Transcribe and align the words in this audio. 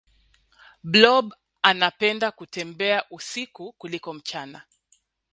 blob 0.83 1.33
anapenda 1.61 2.31
kutembea 2.31 3.05
usiku 3.09 3.73
kuliko 3.73 4.13
mchana 4.13 4.63